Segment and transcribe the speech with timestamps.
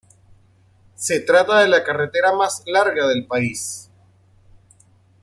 [0.95, 3.91] Se trata de la carretera más larga del país.